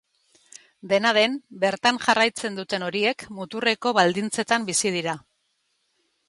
Dena 0.93 1.09
den, 1.17 1.35
bertan 1.63 1.99
jarraitzen 2.05 2.57
duten 2.61 2.87
horiek 2.87 3.27
muturreko 3.41 3.93
baldintzetan 3.99 4.67
bizi 4.73 4.95
dira. 4.99 5.15